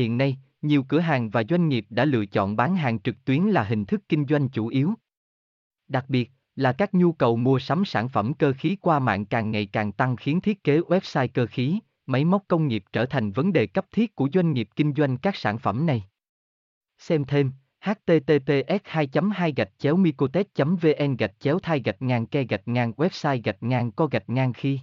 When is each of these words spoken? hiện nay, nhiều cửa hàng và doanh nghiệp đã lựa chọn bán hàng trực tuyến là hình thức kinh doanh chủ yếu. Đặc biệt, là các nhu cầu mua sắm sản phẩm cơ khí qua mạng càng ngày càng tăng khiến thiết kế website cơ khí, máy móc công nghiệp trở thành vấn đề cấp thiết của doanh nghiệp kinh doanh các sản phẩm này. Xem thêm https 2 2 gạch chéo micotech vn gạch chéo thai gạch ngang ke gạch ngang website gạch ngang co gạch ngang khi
hiện 0.00 0.18
nay, 0.18 0.38
nhiều 0.62 0.82
cửa 0.82 0.98
hàng 0.98 1.30
và 1.30 1.42
doanh 1.48 1.68
nghiệp 1.68 1.86
đã 1.90 2.04
lựa 2.04 2.26
chọn 2.26 2.56
bán 2.56 2.76
hàng 2.76 3.00
trực 3.00 3.24
tuyến 3.24 3.42
là 3.42 3.62
hình 3.64 3.84
thức 3.84 4.00
kinh 4.08 4.26
doanh 4.26 4.48
chủ 4.48 4.66
yếu. 4.66 4.94
Đặc 5.88 6.04
biệt, 6.08 6.30
là 6.56 6.72
các 6.72 6.94
nhu 6.94 7.12
cầu 7.12 7.36
mua 7.36 7.58
sắm 7.58 7.84
sản 7.84 8.08
phẩm 8.08 8.34
cơ 8.34 8.52
khí 8.58 8.76
qua 8.80 8.98
mạng 8.98 9.26
càng 9.26 9.50
ngày 9.50 9.66
càng 9.66 9.92
tăng 9.92 10.16
khiến 10.16 10.40
thiết 10.40 10.64
kế 10.64 10.80
website 10.80 11.28
cơ 11.34 11.46
khí, 11.46 11.78
máy 12.06 12.24
móc 12.24 12.44
công 12.48 12.68
nghiệp 12.68 12.84
trở 12.92 13.06
thành 13.06 13.32
vấn 13.32 13.52
đề 13.52 13.66
cấp 13.66 13.86
thiết 13.92 14.14
của 14.14 14.28
doanh 14.32 14.52
nghiệp 14.52 14.68
kinh 14.76 14.94
doanh 14.94 15.16
các 15.16 15.36
sản 15.36 15.58
phẩm 15.58 15.86
này. 15.86 16.04
Xem 16.98 17.24
thêm 17.24 17.52
https 17.80 18.80
2 18.84 19.08
2 19.34 19.52
gạch 19.56 19.78
chéo 19.78 19.96
micotech 19.96 20.46
vn 20.56 21.16
gạch 21.16 21.40
chéo 21.40 21.58
thai 21.58 21.80
gạch 21.80 22.02
ngang 22.02 22.26
ke 22.26 22.42
gạch 22.42 22.68
ngang 22.68 22.92
website 22.96 23.40
gạch 23.44 23.62
ngang 23.62 23.92
co 23.92 24.06
gạch 24.06 24.28
ngang 24.30 24.52
khi 24.52 24.80